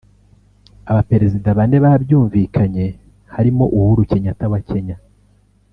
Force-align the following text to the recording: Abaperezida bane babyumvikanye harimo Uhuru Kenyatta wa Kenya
Abaperezida 0.91 1.49
bane 1.57 1.77
babyumvikanye 1.85 2.85
harimo 3.35 3.63
Uhuru 3.79 4.01
Kenyatta 4.09 4.45
wa 4.51 4.59
Kenya 4.69 4.97